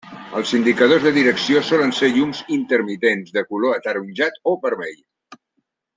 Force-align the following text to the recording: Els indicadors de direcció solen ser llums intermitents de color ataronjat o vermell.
Els 0.37 0.53
indicadors 0.59 1.03
de 1.07 1.11
direcció 1.17 1.61
solen 1.67 1.93
ser 1.99 2.09
llums 2.15 2.41
intermitents 2.57 3.35
de 3.39 3.47
color 3.53 3.77
ataronjat 3.77 4.45
o 4.55 4.59
vermell. 4.65 4.99